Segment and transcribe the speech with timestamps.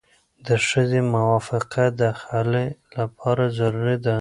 [0.47, 2.65] د ښځې موافقه د خلع
[2.97, 4.09] لپاره ضروري ده.